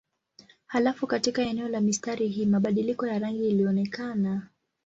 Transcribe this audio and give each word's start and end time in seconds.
Halafu 0.65 1.07
katika 1.07 1.41
eneo 1.41 1.67
la 1.67 1.81
mistari 1.81 2.27
hii 2.27 2.45
mabadiliko 2.45 3.07
ya 3.07 3.19
rangi 3.19 3.47
ilionekana. 3.49 4.47